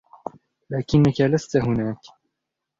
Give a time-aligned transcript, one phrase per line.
[0.69, 1.97] لكنك لست هناك.